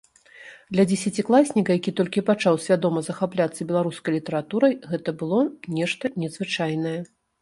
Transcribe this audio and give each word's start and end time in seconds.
Для 0.75 0.83
дзесяцікласніка, 0.91 1.75
які 1.79 1.91
толькі 1.99 2.23
пачаў 2.29 2.57
свядома 2.65 2.99
захапляцца 3.09 3.67
беларускай 3.73 4.11
літаратурай, 4.19 4.73
гэта 4.95 5.09
было 5.21 5.39
нешта 5.81 6.05
незвычайнае. 6.25 6.97